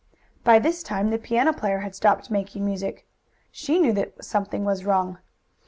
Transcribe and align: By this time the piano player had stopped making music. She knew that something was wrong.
By 0.43 0.57
this 0.57 0.81
time 0.81 1.11
the 1.11 1.19
piano 1.19 1.53
player 1.53 1.81
had 1.81 1.93
stopped 1.93 2.31
making 2.31 2.65
music. 2.65 3.05
She 3.51 3.77
knew 3.77 3.93
that 3.93 4.25
something 4.25 4.65
was 4.65 4.83
wrong. 4.83 5.19